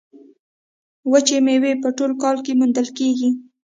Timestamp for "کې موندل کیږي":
2.45-3.29